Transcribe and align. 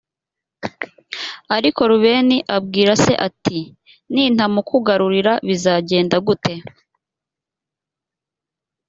ariko 1.55 1.81
rubeni 1.89 2.37
abwira 2.55 2.93
se 3.03 3.13
ati 3.27 3.59
“nintamukugarurira 4.13 5.33
bizagenda 5.47 6.15
gute?” 6.27 6.53